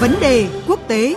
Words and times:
Vấn 0.00 0.14
đề 0.20 0.46
quốc 0.66 0.80
tế. 0.88 1.14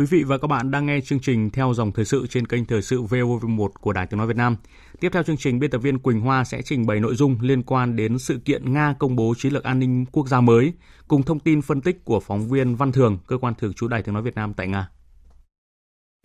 Quý 0.00 0.06
vị 0.06 0.24
và 0.24 0.38
các 0.38 0.48
bạn 0.48 0.70
đang 0.70 0.86
nghe 0.86 1.00
chương 1.00 1.20
trình 1.20 1.50
theo 1.50 1.74
dòng 1.74 1.92
thời 1.92 2.04
sự 2.04 2.26
trên 2.26 2.46
kênh 2.46 2.64
thời 2.64 2.82
sự 2.82 3.02
VOV1 3.02 3.68
của 3.80 3.92
Đài 3.92 4.06
Tiếng 4.06 4.18
nói 4.18 4.26
Việt 4.26 4.36
Nam. 4.36 4.56
Tiếp 5.00 5.08
theo 5.12 5.22
chương 5.22 5.36
trình, 5.36 5.58
biên 5.58 5.70
tập 5.70 5.78
viên 5.78 5.98
Quỳnh 5.98 6.20
Hoa 6.20 6.44
sẽ 6.44 6.62
trình 6.62 6.86
bày 6.86 7.00
nội 7.00 7.14
dung 7.14 7.36
liên 7.40 7.62
quan 7.62 7.96
đến 7.96 8.18
sự 8.18 8.38
kiện 8.44 8.72
Nga 8.72 8.94
công 8.98 9.16
bố 9.16 9.34
chiến 9.38 9.52
lược 9.52 9.64
an 9.64 9.78
ninh 9.78 10.04
quốc 10.12 10.28
gia 10.28 10.40
mới, 10.40 10.72
cùng 11.08 11.22
thông 11.22 11.40
tin 11.40 11.62
phân 11.62 11.80
tích 11.80 12.04
của 12.04 12.20
phóng 12.20 12.48
viên 12.48 12.76
Văn 12.76 12.92
Thường, 12.92 13.18
cơ 13.26 13.38
quan 13.38 13.54
thường 13.54 13.72
trú 13.72 13.88
Đài 13.88 14.02
Tiếng 14.02 14.14
nói 14.14 14.22
Việt 14.22 14.34
Nam 14.34 14.54
tại 14.54 14.68
Nga. 14.68 14.88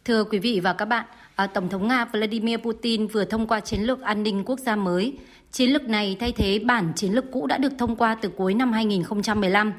Thưa 0.06 0.24
quý 0.24 0.40
vị 0.40 0.60
và 0.64 0.74
các 0.74 0.86
bạn, 0.86 1.06
à, 1.36 1.48
Tổng 1.48 1.70
thống 1.70 1.88
Nga 1.88 2.06
Vladimir 2.06 2.60
Putin 2.60 3.08
vừa 3.08 3.26
thông 3.26 3.48
qua 3.48 3.60
chiến 3.60 3.82
lược 3.82 4.02
an 4.02 4.24
ninh 4.24 4.44
quốc 4.46 4.60
gia 4.60 4.76
mới. 4.76 5.18
Chiến 5.52 5.70
lược 5.70 5.84
này 5.84 6.18
thay 6.20 6.32
thế 6.32 6.60
bản 6.60 6.94
chiến 6.96 7.12
lược 7.12 7.26
cũ 7.32 7.48
đã 7.48 7.58
được 7.58 7.72
thông 7.78 7.96
qua 7.96 8.16
từ 8.22 8.30
cuối 8.30 8.54
năm 8.54 8.72
2015. 8.72 9.74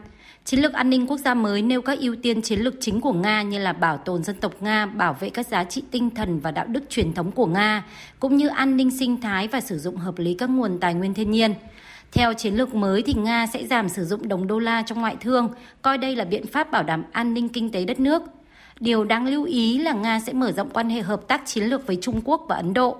Chiến 0.45 0.61
lược 0.61 0.73
an 0.73 0.91
ninh 0.91 1.07
quốc 1.07 1.17
gia 1.17 1.35
mới 1.35 1.63
nêu 1.63 1.83
các 1.83 1.99
ưu 1.99 2.17
tiên 2.23 2.43
chiến 2.43 2.61
lược 2.61 2.75
chính 2.81 3.01
của 3.01 3.13
Nga 3.13 3.43
như 3.43 3.59
là 3.59 3.73
bảo 3.73 3.97
tồn 3.97 4.25
dân 4.25 4.37
tộc 4.37 4.53
Nga, 4.61 4.87
bảo 4.87 5.17
vệ 5.21 5.31
các 5.31 5.47
giá 5.47 5.65
trị 5.65 5.83
tinh 5.91 6.11
thần 6.11 6.41
và 6.41 6.51
đạo 6.51 6.67
đức 6.69 6.91
truyền 6.91 7.13
thống 7.13 7.33
của 7.33 7.47
Nga, 7.47 7.85
cũng 8.21 8.37
như 8.37 8.49
an 8.49 8.77
ninh 8.77 8.91
sinh 8.91 9.21
thái 9.21 9.49
và 9.49 9.61
sử 9.61 9.79
dụng 9.79 9.97
hợp 9.97 10.19
lý 10.19 10.35
các 10.35 10.51
nguồn 10.51 10.79
tài 10.81 10.95
nguyên 10.95 11.15
thiên 11.15 11.31
nhiên. 11.31 11.55
Theo 12.13 12.35
chiến 12.35 12.55
lược 12.55 12.75
mới 12.75 13.03
thì 13.03 13.15
Nga 13.15 13.47
sẽ 13.47 13.67
giảm 13.67 13.89
sử 13.89 14.05
dụng 14.05 14.29
đồng 14.29 14.47
đô 14.47 14.59
la 14.59 14.83
trong 14.83 15.01
ngoại 15.01 15.17
thương, 15.21 15.49
coi 15.83 15.99
đây 15.99 16.17
là 16.17 16.25
biện 16.25 16.47
pháp 16.47 16.71
bảo 16.71 16.83
đảm 16.83 17.05
an 17.13 17.35
ninh 17.35 17.49
kinh 17.49 17.71
tế 17.71 17.85
đất 17.85 18.01
nước. 18.01 18.23
Điều 18.81 19.05
đáng 19.05 19.27
lưu 19.27 19.45
ý 19.45 19.79
là 19.79 19.93
Nga 19.93 20.21
sẽ 20.21 20.33
mở 20.33 20.53
rộng 20.53 20.71
quan 20.71 20.91
hệ 20.91 21.03
hợp 21.03 21.29
tác 21.29 21.43
chiến 21.47 21.65
lược 21.65 21.87
với 21.87 21.99
Trung 22.01 22.21
Quốc 22.25 22.45
và 22.49 22.57
Ấn 22.57 22.75
Độ. 22.75 22.97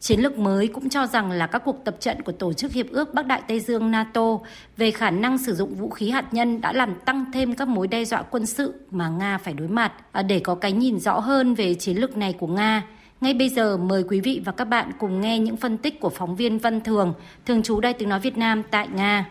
Chiến 0.00 0.20
lược 0.20 0.38
mới 0.38 0.68
cũng 0.68 0.88
cho 0.88 1.06
rằng 1.06 1.30
là 1.30 1.46
các 1.46 1.62
cuộc 1.64 1.84
tập 1.84 1.96
trận 2.00 2.22
của 2.22 2.32
Tổ 2.32 2.52
chức 2.52 2.72
Hiệp 2.72 2.86
ước 2.90 3.14
Bắc 3.14 3.26
Đại 3.26 3.42
Tây 3.48 3.60
Dương 3.60 3.90
NATO 3.90 4.38
về 4.76 4.90
khả 4.90 5.10
năng 5.10 5.38
sử 5.38 5.54
dụng 5.54 5.74
vũ 5.74 5.90
khí 5.90 6.10
hạt 6.10 6.34
nhân 6.34 6.60
đã 6.60 6.72
làm 6.72 6.94
tăng 7.04 7.24
thêm 7.32 7.54
các 7.54 7.68
mối 7.68 7.88
đe 7.88 8.04
dọa 8.04 8.22
quân 8.22 8.46
sự 8.46 8.74
mà 8.90 9.08
Nga 9.08 9.38
phải 9.38 9.54
đối 9.54 9.68
mặt. 9.68 9.92
À, 10.12 10.22
để 10.22 10.40
có 10.40 10.54
cái 10.54 10.72
nhìn 10.72 11.00
rõ 11.00 11.18
hơn 11.18 11.54
về 11.54 11.74
chiến 11.74 11.96
lược 11.96 12.16
này 12.16 12.32
của 12.32 12.46
Nga, 12.46 12.82
ngay 13.20 13.34
bây 13.34 13.48
giờ 13.48 13.76
mời 13.76 14.04
quý 14.08 14.20
vị 14.20 14.42
và 14.44 14.52
các 14.52 14.64
bạn 14.64 14.90
cùng 14.98 15.20
nghe 15.20 15.38
những 15.38 15.56
phân 15.56 15.78
tích 15.78 16.00
của 16.00 16.10
phóng 16.10 16.36
viên 16.36 16.58
Văn 16.58 16.80
Thường, 16.80 17.14
thường 17.46 17.62
trú 17.62 17.80
Đài 17.80 17.92
Tiếng 17.92 18.08
Nói 18.08 18.20
Việt 18.20 18.38
Nam 18.38 18.62
tại 18.70 18.88
Nga. 18.94 19.26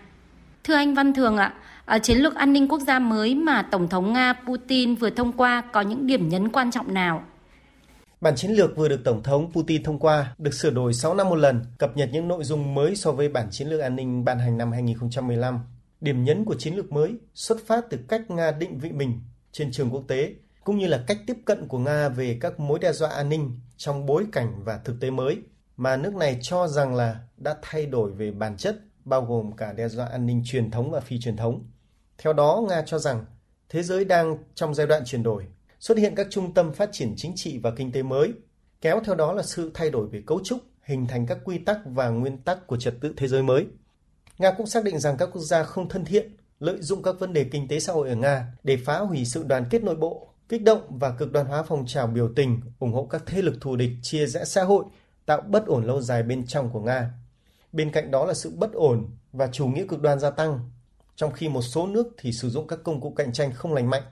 Thưa 0.63 0.75
anh 0.75 0.93
Văn 0.93 1.13
Thường 1.13 1.37
ạ, 1.37 1.53
à, 1.85 1.99
chiến 1.99 2.17
lược 2.17 2.35
an 2.35 2.53
ninh 2.53 2.67
quốc 2.67 2.81
gia 2.81 2.99
mới 2.99 3.35
mà 3.35 3.61
Tổng 3.61 3.87
thống 3.87 4.13
Nga 4.13 4.33
Putin 4.33 4.95
vừa 4.95 5.09
thông 5.09 5.31
qua 5.31 5.61
có 5.61 5.81
những 5.81 6.07
điểm 6.07 6.29
nhấn 6.29 6.49
quan 6.49 6.71
trọng 6.71 6.93
nào? 6.93 7.23
Bản 8.21 8.35
chiến 8.35 8.51
lược 8.51 8.77
vừa 8.77 8.87
được 8.87 9.01
Tổng 9.03 9.23
thống 9.23 9.51
Putin 9.51 9.83
thông 9.83 9.99
qua, 9.99 10.35
được 10.37 10.53
sửa 10.53 10.69
đổi 10.69 10.93
6 10.93 11.13
năm 11.13 11.29
một 11.29 11.35
lần, 11.35 11.61
cập 11.77 11.97
nhật 11.97 12.09
những 12.11 12.27
nội 12.27 12.43
dung 12.43 12.75
mới 12.75 12.95
so 12.95 13.11
với 13.11 13.29
bản 13.29 13.47
chiến 13.51 13.67
lược 13.67 13.81
an 13.81 13.95
ninh 13.95 14.25
ban 14.25 14.39
hành 14.39 14.57
năm 14.57 14.71
2015. 14.71 15.59
Điểm 16.01 16.23
nhấn 16.23 16.45
của 16.45 16.55
chiến 16.55 16.75
lược 16.75 16.91
mới 16.91 17.15
xuất 17.33 17.57
phát 17.65 17.85
từ 17.89 17.97
cách 18.07 18.31
Nga 18.31 18.51
định 18.51 18.77
vị 18.77 18.91
mình 18.91 19.21
trên 19.51 19.71
trường 19.71 19.89
quốc 19.89 20.03
tế, 20.07 20.33
cũng 20.63 20.77
như 20.77 20.87
là 20.87 21.03
cách 21.07 21.17
tiếp 21.27 21.37
cận 21.45 21.67
của 21.67 21.77
Nga 21.79 22.09
về 22.09 22.37
các 22.41 22.59
mối 22.59 22.79
đe 22.79 22.93
dọa 22.93 23.09
an 23.09 23.29
ninh 23.29 23.59
trong 23.77 24.05
bối 24.05 24.25
cảnh 24.31 24.63
và 24.63 24.77
thực 24.77 24.99
tế 24.99 25.09
mới 25.09 25.37
mà 25.77 25.97
nước 25.97 26.15
này 26.15 26.39
cho 26.41 26.67
rằng 26.67 26.95
là 26.95 27.19
đã 27.37 27.55
thay 27.61 27.85
đổi 27.85 28.11
về 28.11 28.31
bản 28.31 28.57
chất, 28.57 28.79
bao 29.05 29.21
gồm 29.21 29.51
cả 29.51 29.73
đe 29.73 29.87
dọa 29.87 30.05
an 30.05 30.25
ninh 30.25 30.41
truyền 30.45 30.71
thống 30.71 30.91
và 30.91 30.99
phi 30.99 31.19
truyền 31.19 31.37
thống. 31.37 31.65
Theo 32.17 32.33
đó, 32.33 32.63
Nga 32.69 32.83
cho 32.85 32.99
rằng 32.99 33.25
thế 33.69 33.83
giới 33.83 34.05
đang 34.05 34.37
trong 34.55 34.73
giai 34.73 34.87
đoạn 34.87 35.01
chuyển 35.05 35.23
đổi 35.23 35.45
xuất 35.79 35.97
hiện 35.97 36.15
các 36.15 36.27
trung 36.29 36.53
tâm 36.53 36.73
phát 36.73 36.89
triển 36.91 37.13
chính 37.17 37.33
trị 37.35 37.57
và 37.57 37.71
kinh 37.71 37.91
tế 37.91 38.03
mới, 38.03 38.33
kéo 38.81 39.01
theo 39.05 39.15
đó 39.15 39.33
là 39.33 39.43
sự 39.43 39.71
thay 39.73 39.89
đổi 39.89 40.07
về 40.07 40.23
cấu 40.25 40.39
trúc, 40.43 40.59
hình 40.83 41.07
thành 41.07 41.25
các 41.27 41.37
quy 41.43 41.57
tắc 41.57 41.79
và 41.85 42.09
nguyên 42.09 42.37
tắc 42.37 42.67
của 42.67 42.77
trật 42.77 42.93
tự 43.01 43.13
thế 43.17 43.27
giới 43.27 43.43
mới. 43.43 43.65
Nga 44.37 44.51
cũng 44.51 44.67
xác 44.67 44.83
định 44.83 44.99
rằng 44.99 45.17
các 45.17 45.29
quốc 45.33 45.41
gia 45.41 45.63
không 45.63 45.89
thân 45.89 46.05
thiện 46.05 46.35
lợi 46.59 46.77
dụng 46.81 47.03
các 47.03 47.19
vấn 47.19 47.33
đề 47.33 47.43
kinh 47.43 47.67
tế 47.67 47.79
xã 47.79 47.93
hội 47.93 48.09
ở 48.09 48.15
Nga 48.15 48.53
để 48.63 48.77
phá 48.85 48.99
hủy 48.99 49.25
sự 49.25 49.43
đoàn 49.43 49.65
kết 49.69 49.83
nội 49.83 49.95
bộ, 49.95 50.33
kích 50.49 50.63
động 50.63 50.81
và 50.89 51.11
cực 51.11 51.31
đoan 51.31 51.45
hóa 51.45 51.63
phong 51.63 51.85
trào 51.85 52.07
biểu 52.07 52.29
tình, 52.35 52.61
ủng 52.79 52.93
hộ 52.93 53.05
các 53.05 53.23
thế 53.25 53.41
lực 53.41 53.55
thù 53.61 53.75
địch 53.75 53.91
chia 54.01 54.25
rẽ 54.25 54.45
xã 54.45 54.63
hội, 54.63 54.85
tạo 55.25 55.41
bất 55.41 55.65
ổn 55.65 55.85
lâu 55.85 56.01
dài 56.01 56.23
bên 56.23 56.47
trong 56.47 56.69
của 56.69 56.81
Nga. 56.81 57.11
Bên 57.71 57.91
cạnh 57.91 58.11
đó 58.11 58.25
là 58.25 58.33
sự 58.33 58.51
bất 58.55 58.73
ổn 58.73 59.09
và 59.31 59.47
chủ 59.47 59.67
nghĩa 59.67 59.85
cực 59.87 60.01
đoan 60.01 60.19
gia 60.19 60.29
tăng, 60.29 60.59
trong 61.15 61.31
khi 61.31 61.49
một 61.49 61.61
số 61.61 61.87
nước 61.87 62.07
thì 62.17 62.31
sử 62.31 62.49
dụng 62.49 62.67
các 62.67 62.79
công 62.83 63.01
cụ 63.01 63.13
cạnh 63.17 63.33
tranh 63.33 63.51
không 63.53 63.73
lành 63.73 63.89
mạnh 63.89 64.03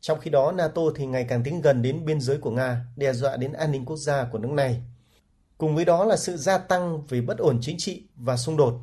trong 0.00 0.20
khi 0.20 0.30
đó, 0.30 0.52
NATO 0.52 0.82
thì 0.96 1.06
ngày 1.06 1.26
càng 1.28 1.42
tiến 1.42 1.60
gần 1.60 1.82
đến 1.82 2.04
biên 2.04 2.20
giới 2.20 2.38
của 2.38 2.50
Nga, 2.50 2.84
đe 2.96 3.12
dọa 3.12 3.36
đến 3.36 3.52
an 3.52 3.72
ninh 3.72 3.84
quốc 3.84 3.96
gia 3.96 4.24
của 4.24 4.38
nước 4.38 4.50
này. 4.50 4.82
Cùng 5.58 5.76
với 5.76 5.84
đó 5.84 6.04
là 6.04 6.16
sự 6.16 6.36
gia 6.36 6.58
tăng 6.58 7.06
về 7.06 7.20
bất 7.20 7.38
ổn 7.38 7.58
chính 7.60 7.76
trị 7.78 8.02
và 8.16 8.36
xung 8.36 8.56
đột, 8.56 8.74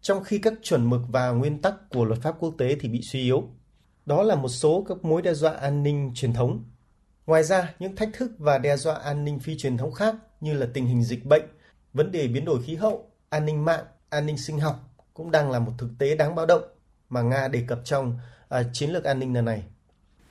trong 0.00 0.24
khi 0.24 0.38
các 0.38 0.52
chuẩn 0.62 0.90
mực 0.90 1.00
và 1.08 1.30
nguyên 1.30 1.62
tắc 1.62 1.74
của 1.90 2.04
luật 2.04 2.20
pháp 2.22 2.36
quốc 2.38 2.54
tế 2.58 2.76
thì 2.80 2.88
bị 2.88 3.02
suy 3.02 3.20
yếu. 3.20 3.42
Đó 4.06 4.22
là 4.22 4.34
một 4.34 4.48
số 4.48 4.84
các 4.88 5.04
mối 5.04 5.22
đe 5.22 5.34
dọa 5.34 5.52
an 5.52 5.82
ninh 5.82 6.12
truyền 6.14 6.32
thống. 6.32 6.64
Ngoài 7.26 7.44
ra, 7.44 7.74
những 7.78 7.96
thách 7.96 8.10
thức 8.12 8.32
và 8.38 8.58
đe 8.58 8.76
dọa 8.76 8.94
an 8.94 9.24
ninh 9.24 9.38
phi 9.38 9.58
truyền 9.58 9.76
thống 9.76 9.92
khác 9.92 10.14
như 10.40 10.54
là 10.54 10.66
tình 10.74 10.86
hình 10.86 11.04
dịch 11.04 11.24
bệnh, 11.24 11.42
vấn 11.92 12.12
đề 12.12 12.28
biến 12.28 12.44
đổi 12.44 12.62
khí 12.62 12.74
hậu, 12.74 13.10
an 13.28 13.46
ninh 13.46 13.64
mạng, 13.64 13.84
an 14.08 14.26
ninh 14.26 14.38
sinh 14.38 14.58
học 14.58 14.90
cũng 15.14 15.30
đang 15.30 15.50
là 15.50 15.58
một 15.58 15.72
thực 15.78 15.90
tế 15.98 16.16
đáng 16.16 16.34
báo 16.34 16.46
động 16.46 16.62
mà 17.08 17.22
Nga 17.22 17.48
đề 17.48 17.64
cập 17.68 17.80
trong 17.84 18.18
uh, 18.54 18.66
chiến 18.72 18.90
lược 18.90 19.04
an 19.04 19.18
ninh 19.18 19.34
lần 19.34 19.44
này. 19.44 19.62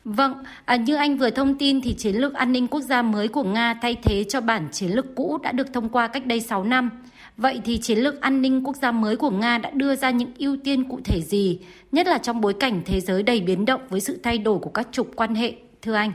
Vâng, 0.05 0.43
à, 0.65 0.75
như 0.75 0.95
anh 0.95 1.17
vừa 1.17 1.29
thông 1.29 1.57
tin 1.57 1.81
thì 1.81 1.93
chiến 1.93 2.15
lược 2.15 2.33
an 2.33 2.51
ninh 2.51 2.67
quốc 2.67 2.81
gia 2.81 3.01
mới 3.01 3.27
của 3.27 3.43
Nga 3.43 3.73
thay 3.81 3.95
thế 4.03 4.23
cho 4.23 4.41
bản 4.41 4.69
chiến 4.71 4.91
lược 4.91 5.05
cũ 5.15 5.37
đã 5.43 5.51
được 5.51 5.67
thông 5.73 5.89
qua 5.89 6.07
cách 6.07 6.25
đây 6.25 6.41
6 6.41 6.63
năm. 6.63 7.03
Vậy 7.37 7.61
thì 7.65 7.77
chiến 7.77 7.97
lược 7.97 8.21
an 8.21 8.41
ninh 8.41 8.63
quốc 8.63 8.75
gia 8.75 8.91
mới 8.91 9.15
của 9.15 9.29
Nga 9.29 9.57
đã 9.57 9.69
đưa 9.69 9.95
ra 9.95 10.09
những 10.09 10.31
ưu 10.39 10.57
tiên 10.63 10.89
cụ 10.89 10.99
thể 11.03 11.21
gì, 11.21 11.59
nhất 11.91 12.07
là 12.07 12.17
trong 12.17 12.41
bối 12.41 12.53
cảnh 12.59 12.81
thế 12.85 12.99
giới 12.99 13.23
đầy 13.23 13.41
biến 13.41 13.65
động 13.65 13.81
với 13.89 14.01
sự 14.01 14.19
thay 14.23 14.37
đổi 14.37 14.59
của 14.59 14.69
các 14.69 14.87
trục 14.91 15.11
quan 15.15 15.35
hệ, 15.35 15.53
thưa 15.81 15.93
anh? 15.93 16.13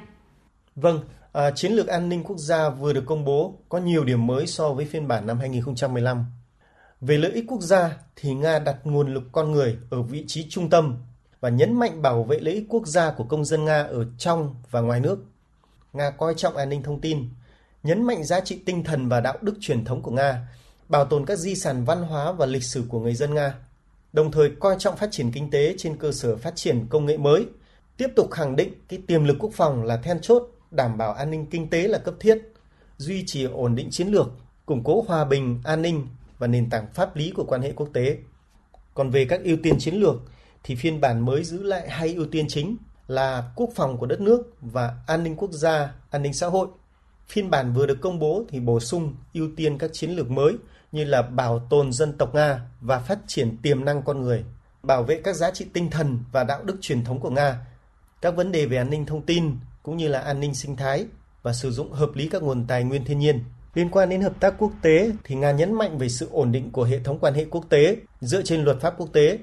Vâng, 0.76 1.00
à, 1.32 1.50
chiến 1.50 1.72
lược 1.72 1.86
an 1.86 2.08
ninh 2.08 2.24
quốc 2.24 2.38
gia 2.38 2.70
vừa 2.70 2.92
được 2.92 3.06
công 3.06 3.24
bố 3.24 3.58
có 3.68 3.78
nhiều 3.78 4.04
điểm 4.04 4.26
mới 4.26 4.46
so 4.46 4.72
với 4.72 4.84
phiên 4.84 5.08
bản 5.08 5.26
năm 5.26 5.38
2015. 5.38 6.24
Về 7.00 7.18
lợi 7.18 7.32
ích 7.32 7.44
quốc 7.48 7.60
gia 7.60 7.96
thì 8.16 8.34
Nga 8.34 8.58
đặt 8.58 8.76
nguồn 8.84 9.14
lực 9.14 9.22
con 9.32 9.52
người 9.52 9.76
ở 9.90 10.02
vị 10.02 10.24
trí 10.26 10.46
trung 10.48 10.70
tâm 10.70 10.96
và 11.44 11.50
nhấn 11.50 11.78
mạnh 11.78 12.02
bảo 12.02 12.24
vệ 12.24 12.38
lợi 12.40 12.54
ích 12.54 12.64
quốc 12.68 12.86
gia 12.86 13.10
của 13.10 13.24
công 13.24 13.44
dân 13.44 13.64
Nga 13.64 13.82
ở 13.82 14.06
trong 14.18 14.54
và 14.70 14.80
ngoài 14.80 15.00
nước. 15.00 15.18
Nga 15.92 16.10
coi 16.10 16.34
trọng 16.34 16.56
an 16.56 16.68
ninh 16.68 16.82
thông 16.82 17.00
tin, 17.00 17.28
nhấn 17.82 18.02
mạnh 18.02 18.24
giá 18.24 18.40
trị 18.40 18.60
tinh 18.66 18.84
thần 18.84 19.08
và 19.08 19.20
đạo 19.20 19.38
đức 19.40 19.54
truyền 19.60 19.84
thống 19.84 20.02
của 20.02 20.10
Nga, 20.10 20.48
bảo 20.88 21.04
tồn 21.04 21.26
các 21.26 21.38
di 21.38 21.54
sản 21.54 21.84
văn 21.84 22.02
hóa 22.02 22.32
và 22.32 22.46
lịch 22.46 22.64
sử 22.64 22.84
của 22.88 23.00
người 23.00 23.14
dân 23.14 23.34
Nga, 23.34 23.54
đồng 24.12 24.32
thời 24.32 24.50
coi 24.60 24.76
trọng 24.78 24.96
phát 24.96 25.08
triển 25.12 25.32
kinh 25.32 25.50
tế 25.50 25.74
trên 25.78 25.96
cơ 25.96 26.12
sở 26.12 26.36
phát 26.36 26.56
triển 26.56 26.86
công 26.90 27.06
nghệ 27.06 27.16
mới, 27.16 27.46
tiếp 27.96 28.08
tục 28.16 28.30
khẳng 28.30 28.56
định 28.56 28.72
cái 28.88 29.02
tiềm 29.06 29.24
lực 29.24 29.36
quốc 29.38 29.52
phòng 29.54 29.82
là 29.82 29.96
then 29.96 30.20
chốt, 30.20 30.42
đảm 30.70 30.98
bảo 30.98 31.12
an 31.12 31.30
ninh 31.30 31.46
kinh 31.46 31.70
tế 31.70 31.88
là 31.88 31.98
cấp 31.98 32.14
thiết, 32.20 32.38
duy 32.96 33.24
trì 33.26 33.44
ổn 33.44 33.74
định 33.74 33.90
chiến 33.90 34.08
lược, 34.08 34.26
củng 34.66 34.84
cố 34.84 35.04
hòa 35.08 35.24
bình, 35.24 35.60
an 35.64 35.82
ninh 35.82 36.06
và 36.38 36.46
nền 36.46 36.70
tảng 36.70 36.86
pháp 36.94 37.16
lý 37.16 37.32
của 37.36 37.44
quan 37.44 37.62
hệ 37.62 37.72
quốc 37.72 37.88
tế. 37.92 38.18
Còn 38.94 39.10
về 39.10 39.24
các 39.24 39.40
ưu 39.44 39.56
tiên 39.62 39.78
chiến 39.78 39.94
lược 39.94 40.16
thì 40.64 40.74
phiên 40.74 41.00
bản 41.00 41.24
mới 41.24 41.44
giữ 41.44 41.62
lại 41.62 41.90
hai 41.90 42.14
ưu 42.14 42.26
tiên 42.26 42.46
chính 42.48 42.76
là 43.08 43.52
quốc 43.56 43.70
phòng 43.74 43.98
của 43.98 44.06
đất 44.06 44.20
nước 44.20 44.42
và 44.60 44.94
an 45.06 45.24
ninh 45.24 45.36
quốc 45.36 45.52
gia, 45.52 45.94
an 46.10 46.22
ninh 46.22 46.32
xã 46.34 46.46
hội. 46.46 46.68
Phiên 47.28 47.50
bản 47.50 47.72
vừa 47.72 47.86
được 47.86 47.98
công 48.00 48.18
bố 48.18 48.44
thì 48.48 48.60
bổ 48.60 48.80
sung 48.80 49.14
ưu 49.34 49.48
tiên 49.56 49.78
các 49.78 49.90
chiến 49.92 50.10
lược 50.10 50.30
mới 50.30 50.56
như 50.92 51.04
là 51.04 51.22
bảo 51.22 51.58
tồn 51.70 51.92
dân 51.92 52.12
tộc 52.18 52.34
Nga 52.34 52.60
và 52.80 52.98
phát 52.98 53.18
triển 53.26 53.56
tiềm 53.62 53.84
năng 53.84 54.02
con 54.02 54.22
người, 54.22 54.44
bảo 54.82 55.02
vệ 55.02 55.20
các 55.24 55.36
giá 55.36 55.50
trị 55.50 55.66
tinh 55.72 55.90
thần 55.90 56.18
và 56.32 56.44
đạo 56.44 56.64
đức 56.64 56.76
truyền 56.80 57.04
thống 57.04 57.20
của 57.20 57.30
Nga, 57.30 57.66
các 58.22 58.36
vấn 58.36 58.52
đề 58.52 58.66
về 58.66 58.76
an 58.76 58.90
ninh 58.90 59.06
thông 59.06 59.22
tin 59.22 59.56
cũng 59.82 59.96
như 59.96 60.08
là 60.08 60.20
an 60.20 60.40
ninh 60.40 60.54
sinh 60.54 60.76
thái 60.76 61.06
và 61.42 61.52
sử 61.52 61.70
dụng 61.70 61.92
hợp 61.92 62.10
lý 62.14 62.28
các 62.28 62.42
nguồn 62.42 62.66
tài 62.66 62.84
nguyên 62.84 63.04
thiên 63.04 63.18
nhiên. 63.18 63.44
Liên 63.74 63.90
quan 63.90 64.08
đến 64.08 64.20
hợp 64.20 64.40
tác 64.40 64.54
quốc 64.58 64.72
tế 64.82 65.12
thì 65.24 65.34
Nga 65.34 65.50
nhấn 65.52 65.72
mạnh 65.72 65.98
về 65.98 66.08
sự 66.08 66.28
ổn 66.30 66.52
định 66.52 66.70
của 66.70 66.84
hệ 66.84 66.98
thống 66.98 67.18
quan 67.18 67.34
hệ 67.34 67.44
quốc 67.44 67.64
tế 67.68 67.96
dựa 68.20 68.42
trên 68.42 68.64
luật 68.64 68.80
pháp 68.80 68.94
quốc 68.98 69.08
tế 69.12 69.38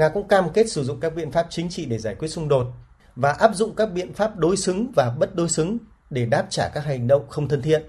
Nga 0.00 0.08
cũng 0.08 0.28
cam 0.28 0.50
kết 0.52 0.70
sử 0.70 0.84
dụng 0.84 1.00
các 1.00 1.14
biện 1.14 1.30
pháp 1.30 1.46
chính 1.50 1.68
trị 1.68 1.84
để 1.84 1.98
giải 1.98 2.14
quyết 2.14 2.28
xung 2.28 2.48
đột 2.48 2.66
và 3.16 3.32
áp 3.32 3.54
dụng 3.54 3.74
các 3.74 3.92
biện 3.92 4.14
pháp 4.14 4.36
đối 4.36 4.56
xứng 4.56 4.92
và 4.96 5.14
bất 5.18 5.34
đối 5.34 5.48
xứng 5.48 5.78
để 6.10 6.26
đáp 6.26 6.46
trả 6.50 6.68
các 6.68 6.84
hành 6.84 7.06
động 7.06 7.28
không 7.28 7.48
thân 7.48 7.62
thiện. 7.62 7.82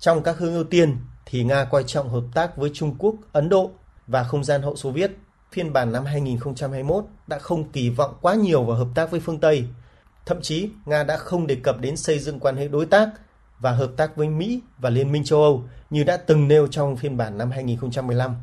Trong 0.00 0.22
các 0.22 0.38
hướng 0.38 0.54
ưu 0.54 0.64
tiên 0.64 0.96
thì 1.26 1.44
Nga 1.44 1.64
coi 1.64 1.84
trọng 1.84 2.08
hợp 2.08 2.24
tác 2.34 2.56
với 2.56 2.70
Trung 2.74 2.94
Quốc, 2.98 3.14
Ấn 3.32 3.48
Độ 3.48 3.70
và 4.06 4.24
không 4.24 4.44
gian 4.44 4.62
hậu 4.62 4.76
Xô 4.76 4.90
Viết. 4.90 5.10
Phiên 5.52 5.72
bản 5.72 5.92
năm 5.92 6.04
2021 6.04 7.04
đã 7.26 7.38
không 7.38 7.70
kỳ 7.70 7.90
vọng 7.90 8.18
quá 8.20 8.34
nhiều 8.34 8.64
vào 8.64 8.76
hợp 8.76 8.88
tác 8.94 9.10
với 9.10 9.20
phương 9.20 9.40
Tây. 9.40 9.64
Thậm 10.26 10.40
chí, 10.42 10.70
Nga 10.84 11.04
đã 11.04 11.16
không 11.16 11.46
đề 11.46 11.54
cập 11.54 11.80
đến 11.80 11.96
xây 11.96 12.18
dựng 12.18 12.40
quan 12.40 12.56
hệ 12.56 12.68
đối 12.68 12.86
tác 12.86 13.08
và 13.58 13.72
hợp 13.72 13.90
tác 13.96 14.16
với 14.16 14.28
Mỹ 14.28 14.60
và 14.78 14.90
Liên 14.90 15.12
minh 15.12 15.24
châu 15.24 15.42
Âu 15.42 15.64
như 15.90 16.04
đã 16.04 16.16
từng 16.16 16.48
nêu 16.48 16.66
trong 16.66 16.96
phiên 16.96 17.16
bản 17.16 17.38
năm 17.38 17.50
2015. 17.50 18.36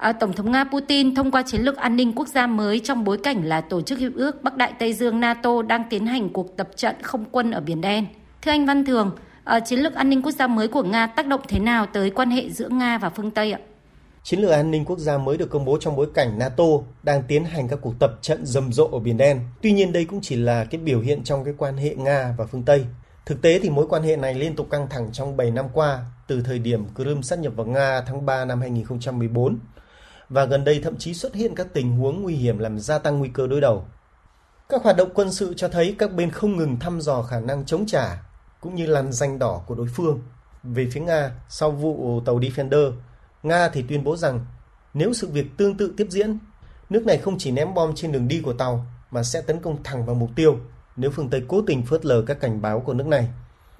À, 0.00 0.12
Tổng 0.12 0.32
thống 0.32 0.52
Nga 0.52 0.64
Putin 0.64 1.14
thông 1.14 1.30
qua 1.30 1.42
chiến 1.46 1.60
lược 1.60 1.76
an 1.76 1.96
ninh 1.96 2.12
quốc 2.12 2.28
gia 2.28 2.46
mới 2.46 2.80
trong 2.80 3.04
bối 3.04 3.18
cảnh 3.22 3.44
là 3.44 3.60
Tổ 3.60 3.80
chức 3.80 3.98
Hiệp 3.98 4.12
ước 4.14 4.42
Bắc 4.42 4.56
Đại 4.56 4.72
Tây 4.78 4.92
Dương 4.92 5.20
NATO 5.20 5.62
đang 5.62 5.84
tiến 5.90 6.06
hành 6.06 6.28
cuộc 6.28 6.56
tập 6.56 6.68
trận 6.76 6.96
không 7.02 7.24
quân 7.32 7.50
ở 7.50 7.60
Biển 7.60 7.80
Đen. 7.80 8.06
Thưa 8.42 8.50
anh 8.50 8.66
Văn 8.66 8.84
Thường, 8.84 9.10
à, 9.44 9.60
chiến 9.60 9.78
lược 9.78 9.94
an 9.94 10.10
ninh 10.10 10.22
quốc 10.22 10.32
gia 10.32 10.46
mới 10.46 10.68
của 10.68 10.82
Nga 10.82 11.06
tác 11.06 11.26
động 11.26 11.40
thế 11.48 11.58
nào 11.58 11.86
tới 11.86 12.10
quan 12.10 12.30
hệ 12.30 12.50
giữa 12.50 12.68
Nga 12.68 12.98
và 12.98 13.10
phương 13.10 13.30
Tây 13.30 13.52
ạ? 13.52 13.58
Chiến 14.22 14.40
lược 14.40 14.50
an 14.50 14.70
ninh 14.70 14.84
quốc 14.84 14.98
gia 14.98 15.18
mới 15.18 15.36
được 15.36 15.50
công 15.50 15.64
bố 15.64 15.78
trong 15.80 15.96
bối 15.96 16.06
cảnh 16.14 16.38
NATO 16.38 16.64
đang 17.02 17.22
tiến 17.28 17.44
hành 17.44 17.68
các 17.68 17.78
cuộc 17.82 17.94
tập 17.98 18.12
trận 18.22 18.46
rầm 18.46 18.72
rộ 18.72 18.88
ở 18.92 18.98
Biển 18.98 19.16
Đen. 19.16 19.40
Tuy 19.62 19.72
nhiên 19.72 19.92
đây 19.92 20.04
cũng 20.04 20.20
chỉ 20.20 20.36
là 20.36 20.64
cái 20.64 20.80
biểu 20.80 21.00
hiện 21.00 21.24
trong 21.24 21.44
cái 21.44 21.54
quan 21.58 21.76
hệ 21.76 21.94
Nga 21.94 22.34
và 22.38 22.46
phương 22.46 22.62
Tây. 22.62 22.84
Thực 23.26 23.42
tế 23.42 23.58
thì 23.58 23.70
mối 23.70 23.86
quan 23.88 24.02
hệ 24.02 24.16
này 24.16 24.34
liên 24.34 24.56
tục 24.56 24.70
căng 24.70 24.88
thẳng 24.88 25.08
trong 25.12 25.36
7 25.36 25.50
năm 25.50 25.66
qua, 25.72 25.98
từ 26.26 26.42
thời 26.42 26.58
điểm 26.58 26.84
Crimea 26.94 27.22
sát 27.22 27.38
nhập 27.38 27.52
vào 27.56 27.66
Nga 27.66 28.00
tháng 28.06 28.26
3 28.26 28.44
năm 28.44 28.60
2014 28.60 29.58
và 30.30 30.44
gần 30.44 30.64
đây 30.64 30.80
thậm 30.84 30.96
chí 30.98 31.14
xuất 31.14 31.34
hiện 31.34 31.54
các 31.54 31.66
tình 31.72 31.92
huống 31.92 32.22
nguy 32.22 32.34
hiểm 32.34 32.58
làm 32.58 32.78
gia 32.78 32.98
tăng 32.98 33.18
nguy 33.18 33.28
cơ 33.28 33.46
đối 33.46 33.60
đầu. 33.60 33.84
Các 34.68 34.82
hoạt 34.82 34.96
động 34.96 35.10
quân 35.14 35.32
sự 35.32 35.54
cho 35.54 35.68
thấy 35.68 35.94
các 35.98 36.12
bên 36.12 36.30
không 36.30 36.56
ngừng 36.56 36.78
thăm 36.78 37.00
dò 37.00 37.22
khả 37.22 37.40
năng 37.40 37.64
chống 37.64 37.86
trả 37.86 38.22
cũng 38.60 38.74
như 38.74 38.86
làn 38.86 39.12
danh 39.12 39.38
đỏ 39.38 39.62
của 39.66 39.74
đối 39.74 39.86
phương. 39.86 40.20
Về 40.62 40.88
phía 40.92 41.00
Nga, 41.00 41.30
sau 41.48 41.70
vụ 41.70 42.20
tàu 42.26 42.38
Defender, 42.38 42.92
Nga 43.42 43.68
thì 43.68 43.84
tuyên 43.88 44.04
bố 44.04 44.16
rằng 44.16 44.46
nếu 44.94 45.12
sự 45.12 45.28
việc 45.28 45.46
tương 45.56 45.76
tự 45.76 45.94
tiếp 45.96 46.06
diễn, 46.10 46.38
nước 46.90 47.06
này 47.06 47.18
không 47.18 47.38
chỉ 47.38 47.50
ném 47.50 47.74
bom 47.74 47.94
trên 47.94 48.12
đường 48.12 48.28
đi 48.28 48.40
của 48.40 48.52
tàu 48.52 48.86
mà 49.10 49.22
sẽ 49.22 49.40
tấn 49.40 49.60
công 49.60 49.82
thẳng 49.82 50.06
vào 50.06 50.14
mục 50.14 50.30
tiêu 50.36 50.58
nếu 50.96 51.10
phương 51.10 51.30
Tây 51.30 51.42
cố 51.48 51.62
tình 51.66 51.82
phớt 51.86 52.04
lờ 52.04 52.22
các 52.26 52.40
cảnh 52.40 52.62
báo 52.62 52.80
của 52.80 52.94
nước 52.94 53.06
này. 53.06 53.28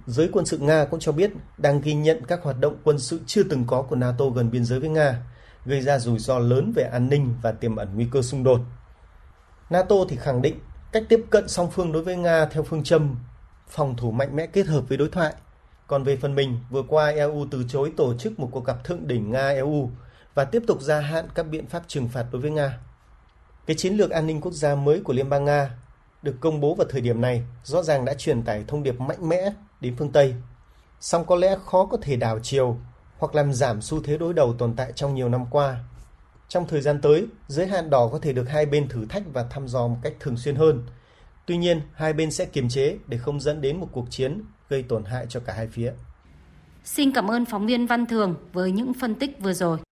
Giới 0.06 0.29
quân 0.32 0.47
sự 0.47 0.58
Nga 0.58 0.85
cũng 0.85 1.00
cho 1.00 1.12
biết 1.12 1.31
đang 1.58 1.81
ghi 1.81 1.94
nhận 1.94 2.25
các 2.26 2.43
hoạt 2.43 2.61
động 2.61 2.76
quân 2.85 2.99
sự 2.99 3.20
chưa 3.26 3.43
từng 3.43 3.64
có 3.67 3.82
của 3.82 3.97
NATO 3.97 4.25
gần 4.29 4.50
biên 4.50 4.64
giới 4.64 4.81
với 4.81 4.88
Nga, 4.88 5.23
gây 5.66 5.80
ra 5.80 5.98
rủi 5.98 6.18
ro 6.18 6.38
lớn 6.38 6.72
về 6.76 6.82
an 6.82 7.08
ninh 7.08 7.34
và 7.42 7.52
tiềm 7.52 7.76
ẩn 7.76 7.88
nguy 7.94 8.06
cơ 8.12 8.22
xung 8.22 8.44
đột. 8.44 8.60
NATO 9.70 9.96
thì 10.08 10.16
khẳng 10.16 10.42
định 10.42 10.58
cách 10.92 11.04
tiếp 11.08 11.24
cận 11.30 11.48
song 11.48 11.70
phương 11.70 11.92
đối 11.92 12.02
với 12.02 12.16
Nga 12.16 12.46
theo 12.46 12.62
phương 12.62 12.84
châm 12.84 13.16
phòng 13.68 13.96
thủ 13.96 14.10
mạnh 14.10 14.36
mẽ 14.36 14.46
kết 14.46 14.66
hợp 14.66 14.84
với 14.88 14.98
đối 14.98 15.08
thoại. 15.08 15.34
Còn 15.86 16.04
về 16.04 16.16
phần 16.16 16.34
mình, 16.34 16.58
vừa 16.70 16.82
qua 16.82 17.06
EU 17.06 17.46
từ 17.50 17.64
chối 17.68 17.92
tổ 17.96 18.14
chức 18.14 18.40
một 18.40 18.48
cuộc 18.52 18.64
gặp 18.64 18.84
thượng 18.84 19.06
đỉnh 19.06 19.30
Nga-EU 19.30 19.88
và 20.34 20.44
tiếp 20.44 20.62
tục 20.66 20.80
gia 20.80 21.00
hạn 21.00 21.28
các 21.34 21.42
biện 21.42 21.66
pháp 21.66 21.82
trừng 21.86 22.08
phạt 22.08 22.26
đối 22.32 22.42
với 22.42 22.50
Nga. 22.50 22.78
Cái 23.66 23.76
chiến 23.76 23.94
lược 23.94 24.10
an 24.10 24.26
ninh 24.26 24.40
quốc 24.40 24.52
gia 24.52 24.74
mới 24.74 25.00
của 25.00 25.12
Liên 25.12 25.28
bang 25.28 25.44
Nga 25.44 25.70
được 26.22 26.34
công 26.40 26.60
bố 26.60 26.74
vào 26.74 26.86
thời 26.90 27.00
điểm 27.00 27.20
này 27.20 27.42
rõ 27.64 27.82
ràng 27.82 28.04
đã 28.04 28.14
truyền 28.14 28.42
tải 28.42 28.64
thông 28.68 28.82
điệp 28.82 29.00
mạnh 29.00 29.28
mẽ 29.28 29.52
đến 29.80 29.96
phương 29.98 30.12
Tây. 30.12 30.34
Song 31.00 31.24
có 31.24 31.36
lẽ 31.36 31.56
khó 31.66 31.86
có 31.86 31.98
thể 32.02 32.16
đảo 32.16 32.38
chiều 32.42 32.78
hoặc 33.20 33.34
làm 33.34 33.52
giảm 33.52 33.81
xu 33.81 34.02
thế 34.02 34.19
đối 34.19 34.34
đầu 34.34 34.52
tồn 34.52 34.75
tại 34.76 34.93
trong 34.93 35.14
nhiều 35.14 35.28
năm 35.28 35.46
qua. 35.50 35.76
Trong 36.49 36.67
thời 36.69 36.81
gian 36.81 37.00
tới, 37.00 37.26
giới 37.49 37.67
hạn 37.67 37.90
đỏ 37.90 38.08
có 38.12 38.19
thể 38.19 38.32
được 38.32 38.49
hai 38.49 38.67
bên 38.67 38.88
thử 38.88 39.06
thách 39.06 39.22
và 39.32 39.43
thăm 39.50 39.69
dò 39.69 39.88
một 39.88 39.96
cách 40.02 40.12
thường 40.20 40.37
xuyên 40.37 40.56
hơn. 40.56 40.82
Tuy 41.46 41.56
nhiên, 41.56 41.81
hai 41.94 42.12
bên 42.12 42.31
sẽ 42.31 42.44
kiềm 42.44 42.69
chế 42.69 42.96
để 43.06 43.19
không 43.19 43.40
dẫn 43.40 43.61
đến 43.61 43.81
một 43.81 43.88
cuộc 43.93 44.11
chiến 44.11 44.43
gây 44.69 44.82
tổn 44.82 45.05
hại 45.05 45.26
cho 45.28 45.40
cả 45.40 45.52
hai 45.52 45.67
phía. 45.67 45.93
Xin 46.84 47.12
cảm 47.12 47.31
ơn 47.31 47.44
phóng 47.44 47.67
viên 47.67 47.87
Văn 47.87 48.06
Thường 48.06 48.34
với 48.52 48.72
những 48.72 48.93
phân 48.94 49.14
tích 49.14 49.37
vừa 49.40 49.52
rồi. 49.52 49.78